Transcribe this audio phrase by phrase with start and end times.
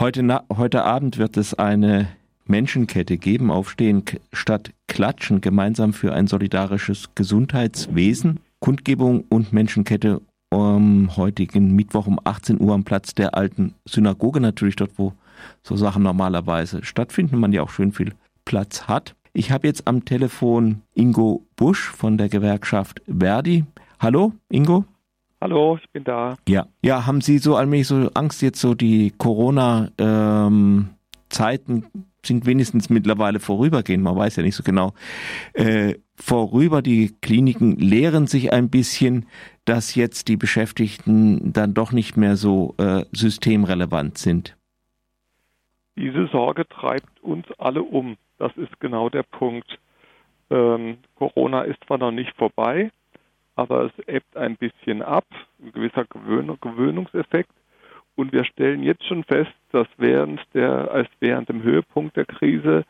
[0.00, 2.08] Heute, na, heute Abend wird es eine
[2.46, 8.40] Menschenkette geben, Aufstehen statt Klatschen, gemeinsam für ein solidarisches Gesundheitswesen.
[8.60, 14.76] Kundgebung und Menschenkette am heutigen Mittwoch um 18 Uhr am Platz der alten Synagoge, natürlich
[14.76, 15.12] dort, wo
[15.62, 18.14] so Sachen normalerweise stattfinden, man ja auch schön viel
[18.46, 19.14] Platz hat.
[19.34, 23.66] Ich habe jetzt am Telefon Ingo Busch von der Gewerkschaft Verdi.
[23.98, 24.86] Hallo, Ingo?
[25.40, 26.36] Hallo, ich bin da.
[26.46, 31.84] Ja, ja, haben Sie so allmählich so Angst jetzt so die Corona-Zeiten ähm,
[32.22, 34.92] sind wenigstens mittlerweile vorübergehend, man weiß ja nicht so genau,
[35.54, 36.82] äh, vorüber.
[36.82, 39.24] Die Kliniken lehren sich ein bisschen,
[39.64, 44.58] dass jetzt die Beschäftigten dann doch nicht mehr so äh, systemrelevant sind.
[45.96, 48.16] Diese Sorge treibt uns alle um.
[48.38, 49.78] Das ist genau der Punkt.
[50.50, 52.90] Ähm, Corona ist zwar noch nicht vorbei,
[53.60, 55.26] aber es ebbt ein bisschen ab,
[55.62, 57.52] ein gewisser Gewöhn Gewöhnungseffekt.
[58.16, 62.84] Und wir stellen jetzt schon fest, dass während der, als während dem Höhepunkt der Krise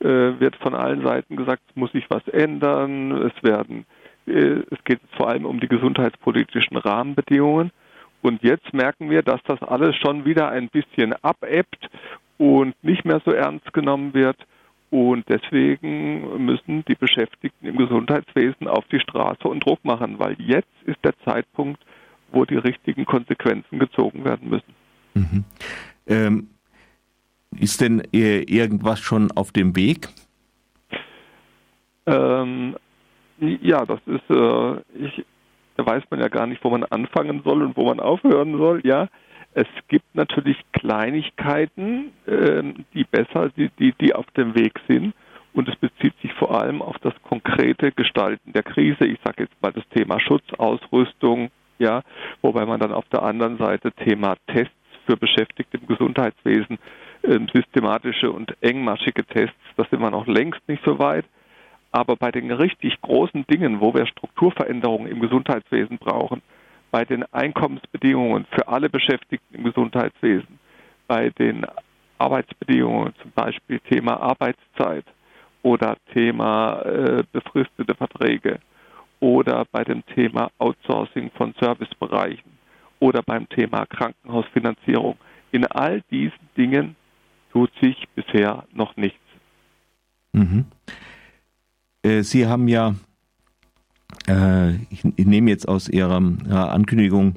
[0.00, 0.06] äh,
[0.40, 3.86] wird von allen Seiten gesagt, es muss sich was ändern, es werden,
[4.26, 7.70] äh, es geht vor allem um die gesundheitspolitischen Rahmenbedingungen.
[8.22, 11.88] Und jetzt merken wir, dass das alles schon wieder ein bisschen abebbt
[12.36, 14.36] und nicht mehr so ernst genommen wird.
[14.90, 20.68] Und deswegen müssen die Beschäftigten im Gesundheitswesen auf die Straße und Druck machen, weil jetzt
[20.84, 21.82] ist der Zeitpunkt,
[22.32, 24.74] wo die richtigen Konsequenzen gezogen werden müssen.
[25.14, 25.44] Mhm.
[26.06, 26.48] Ähm,
[27.58, 30.08] ist denn irgendwas schon auf dem Weg?
[32.06, 32.76] Ähm,
[33.38, 35.24] ja, das ist, äh, ich,
[35.76, 38.80] da weiß man ja gar nicht, wo man anfangen soll und wo man aufhören soll.
[38.84, 39.08] Ja,
[39.56, 42.62] es gibt natürlich Kleinigkeiten, äh,
[42.92, 45.14] die besser, die, die, die auf dem Weg sind.
[45.54, 49.06] Und es bezieht sich vor allem auf das konkrete Gestalten der Krise.
[49.06, 52.02] Ich sage jetzt mal das Thema Schutzausrüstung, ja,
[52.42, 54.74] wobei man dann auf der anderen Seite Thema Tests
[55.06, 56.78] für Beschäftigte im Gesundheitswesen,
[57.22, 61.24] äh, systematische und engmaschige Tests, da sind wir noch längst nicht so weit.
[61.92, 66.42] Aber bei den richtig großen Dingen, wo wir Strukturveränderungen im Gesundheitswesen brauchen,
[66.96, 70.58] bei den Einkommensbedingungen für alle Beschäftigten im Gesundheitswesen,
[71.06, 71.66] bei den
[72.16, 75.04] Arbeitsbedingungen, zum Beispiel Thema Arbeitszeit
[75.62, 78.60] oder Thema äh, befristete Verträge
[79.20, 82.50] oder bei dem Thema Outsourcing von Servicebereichen
[82.98, 85.18] oder beim Thema Krankenhausfinanzierung.
[85.52, 86.96] In all diesen Dingen
[87.52, 89.20] tut sich bisher noch nichts.
[90.32, 90.64] Mhm.
[92.02, 92.94] Äh, Sie haben ja,
[94.28, 97.36] äh, ich, ich, nehme jetzt aus Ihrer, Ihrer Ankündigung,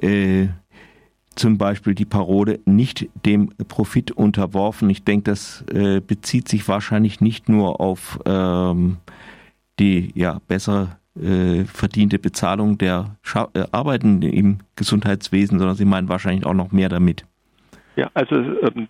[0.00, 0.48] äh,
[1.34, 4.90] zum Beispiel die Parole nicht dem Profit unterworfen.
[4.90, 8.98] Ich denke, das äh, bezieht sich wahrscheinlich nicht nur auf ähm,
[9.78, 16.08] die ja bessere äh, verdiente Bezahlung der Scha äh, Arbeitenden im Gesundheitswesen, sondern Sie meinen
[16.08, 17.24] wahrscheinlich auch noch mehr damit.
[17.96, 18.88] Ja, also ähm,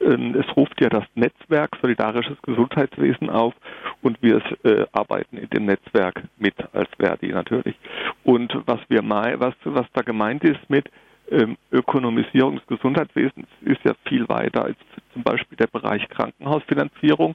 [0.00, 3.54] es ruft ja das Netzwerk Solidarisches Gesundheitswesen auf
[4.02, 7.76] und wir äh, arbeiten in dem Netzwerk mit als Verdi natürlich.
[8.24, 10.90] Und was wir mal, was, was da gemeint ist mit
[11.30, 14.76] ähm, Ökonomisierung des Gesundheitswesens ist ja viel weiter als
[15.12, 17.34] zum Beispiel der Bereich Krankenhausfinanzierung.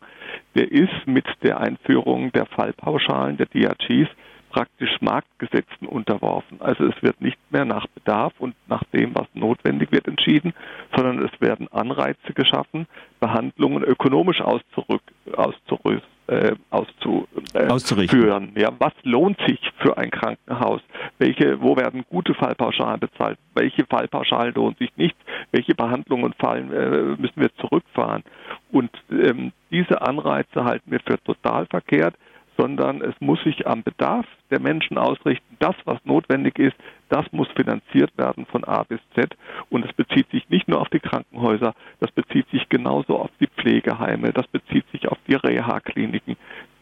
[0.56, 4.10] Der ist mit der Einführung der Fallpauschalen, der DRGs,
[4.56, 6.62] praktisch Marktgesetzen unterworfen.
[6.62, 10.54] Also es wird nicht mehr nach Bedarf und nach dem, was notwendig wird, entschieden,
[10.96, 12.88] sondern es werden Anreize geschaffen,
[13.20, 15.02] Behandlungen ökonomisch auszurück,
[15.36, 18.54] auszurüsten äh, auszu, äh, auszuführen.
[18.56, 20.82] Ja, was lohnt sich für ein Krankenhaus?
[21.20, 23.38] Welche, wo werden gute Fallpauschalen bezahlt?
[23.56, 25.18] Welche Fallpauschalen lohnen sich nicht?
[25.52, 28.24] Welche Behandlungen fallen, äh, müssen wir zurückfahren?
[28.72, 32.16] Und ähm, diese Anreize halten wir für total verkehrt
[32.58, 35.58] sondern es muss sich am Bedarf der Menschen ausrichten.
[35.60, 36.76] Das, was notwendig ist,
[37.10, 39.36] das muss finanziert werden von A bis Z.
[39.70, 43.48] Und es bezieht sich nicht nur auf die Krankenhäuser, das bezieht sich genauso auf die
[43.48, 46.38] Pflegeheime, das bezieht sich auf die Reha-Kliniken.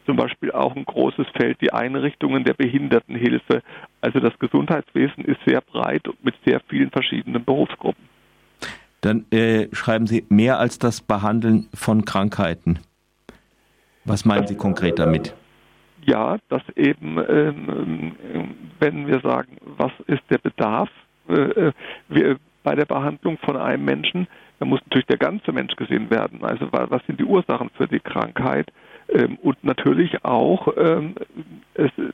[0.06, 3.64] Zum Beispiel auch ein großes Feld, die Einrichtungen der Behindertenhilfe.
[4.02, 8.04] Also das Gesundheitswesen ist sehr breit und mit sehr vielen verschiedenen Berufsgruppen.
[9.00, 12.80] Dann äh, schreiben Sie mehr als das Behandeln von Krankheiten.
[14.06, 15.34] Was meinen Sie konkret damit?
[16.06, 18.16] Ja, dass eben, ähm,
[18.80, 20.90] wenn wir sagen, was ist der Bedarf
[21.30, 21.72] äh, äh,
[22.10, 24.28] wir, bei der Behandlung von einem Menschen,
[24.60, 26.44] dann muss natürlich der ganze Mensch gesehen werden.
[26.44, 28.72] Also was sind die Ursachen für die Krankheit?
[29.10, 31.16] Ähm, und natürlich auch, ähm,
[31.74, 32.14] es ein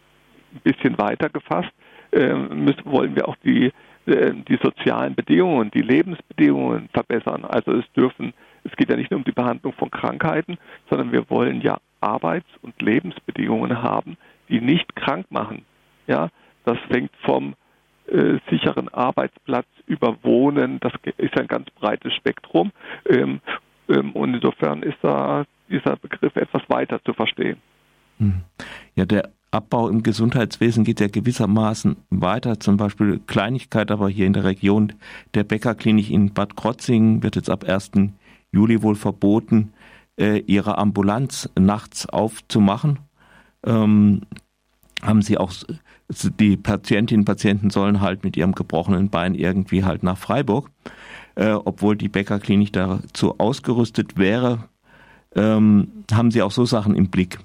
[0.63, 1.69] bisschen weiter gefasst,
[2.11, 3.71] ähm, müssen, wollen wir auch die,
[4.07, 7.45] äh, die sozialen Bedingungen, die Lebensbedingungen verbessern.
[7.45, 8.33] Also es dürfen,
[8.63, 10.57] es geht ja nicht nur um die Behandlung von Krankheiten,
[10.89, 14.17] sondern wir wollen ja Arbeits- und Lebensbedingungen haben,
[14.49, 15.65] die nicht krank machen.
[16.07, 16.29] Ja,
[16.65, 17.55] das fängt vom
[18.07, 20.79] äh, sicheren Arbeitsplatz über Wohnen.
[20.79, 22.71] Das ist ein ganz breites Spektrum.
[23.07, 23.41] Ähm,
[23.87, 27.57] ähm, und insofern ist da dieser Begriff etwas weiter zu verstehen.
[28.17, 28.41] Hm.
[28.95, 32.59] Ja, der Abbau im Gesundheitswesen geht ja gewissermaßen weiter.
[32.59, 34.93] Zum Beispiel Kleinigkeit, aber hier in der Region
[35.33, 37.91] der Bäckerklinik in Bad Krotzingen wird jetzt ab 1.
[38.51, 39.73] Juli wohl verboten,
[40.19, 42.99] äh, ihre Ambulanz nachts aufzumachen.
[43.65, 44.21] Ähm,
[45.01, 45.53] haben sie auch,
[46.39, 50.69] die Patientinnen und Patienten sollen halt mit ihrem gebrochenen Bein irgendwie halt nach Freiburg,
[51.35, 54.65] äh, obwohl die Bäckerklinik dazu ausgerüstet wäre,
[55.35, 57.39] ähm, haben sie auch so Sachen im Blick.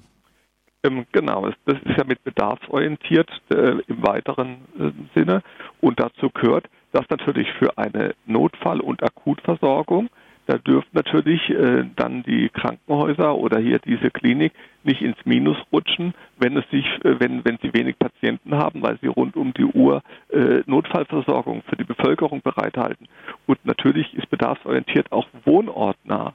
[0.83, 5.41] Ähm, genau, das ist ja mit bedarfsorientiert äh, im weiteren äh, Sinne
[5.81, 10.09] und dazu gehört, dass natürlich für eine Notfall- und Akutversorgung
[10.47, 14.53] da dürfen natürlich äh, dann die Krankenhäuser oder hier diese Klinik
[14.83, 18.97] nicht ins Minus rutschen, wenn es sich, äh, wenn, wenn sie wenig Patienten haben, weil
[19.01, 23.07] sie rund um die Uhr äh, Notfallversorgung für die Bevölkerung bereithalten.
[23.47, 26.33] Und natürlich ist bedarfsorientiert auch wohnortnah.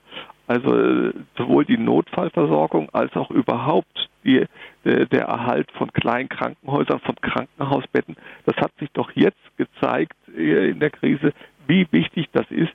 [0.48, 4.44] Also äh, sowohl die Notfallversorgung als auch überhaupt die,
[4.84, 8.16] der, der Erhalt von kleinen Krankenhäusern, von Krankenhausbetten.
[8.46, 11.32] Das hat sich doch jetzt gezeigt äh, in der Krise,
[11.68, 12.72] wie wichtig das ist,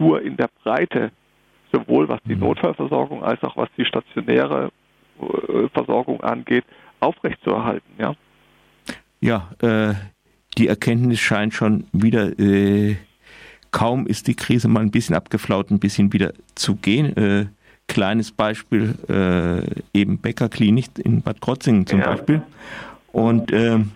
[0.00, 1.10] Struktur in der Breite,
[1.72, 2.40] sowohl was die mhm.
[2.40, 4.70] Notfallversorgung als auch was die stationäre
[5.20, 6.64] äh, Versorgung angeht,
[7.00, 7.90] aufrechtzuerhalten.
[7.98, 8.14] Ja,
[9.20, 9.94] ja äh,
[10.58, 12.96] die Erkenntnis scheint schon wieder, äh,
[13.70, 17.16] kaum ist die Krise mal ein bisschen abgeflaut, ein bisschen wieder zu gehen.
[17.16, 17.46] Äh,
[17.86, 22.06] kleines Beispiel, äh, eben Bäckerklinik in Bad Krotzingen zum ja.
[22.06, 22.42] Beispiel.
[23.12, 23.92] Und ähm,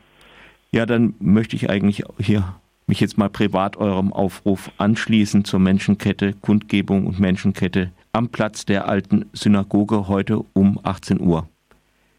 [0.73, 2.57] ja, dann möchte ich eigentlich hier
[2.87, 8.89] mich jetzt mal privat eurem Aufruf anschließen zur Menschenkette, Kundgebung und Menschenkette am Platz der
[8.89, 11.49] alten Synagoge heute um 18 Uhr.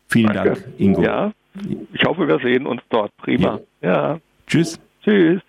[0.07, 0.61] Vielen Danke.
[0.61, 1.01] Dank, Ingo.
[1.01, 1.31] Ja,
[1.93, 3.15] ich hoffe, wir sehen uns dort.
[3.17, 3.59] Prima.
[3.81, 4.13] Ja.
[4.13, 4.19] ja.
[4.47, 4.79] Tschüss.
[5.03, 5.41] Tschüss.